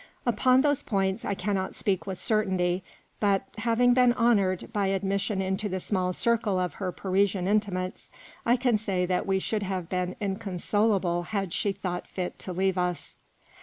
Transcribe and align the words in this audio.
Upon 0.25 0.61
those 0.61 0.81
points 0.81 1.23
I 1.25 1.35
cannot 1.35 1.75
speak 1.75 2.07
with 2.07 2.17
certainty; 2.19 2.83
but, 3.19 3.43
having 3.59 3.93
been 3.93 4.13
honoured 4.13 4.73
by 4.73 4.89
ad 4.89 5.03
mission 5.03 5.43
into 5.43 5.69
the 5.69 5.79
small 5.79 6.11
circle 6.11 6.57
of 6.59 6.73
her 6.81 6.91
Parisian 6.91 7.47
intimates, 7.47 8.09
I 8.43 8.55
can 8.55 8.79
say 8.79 9.05
that 9.05 9.27
we 9.27 9.37
should 9.37 9.61
have 9.61 9.89
been 9.89 10.15
inconsolable 10.19 11.21
had 11.37 11.53
she 11.53 11.71
thought 11.71 12.07
fit 12.07 12.39
to 12.39 12.51
leave 12.51 12.79
us. 12.79 13.17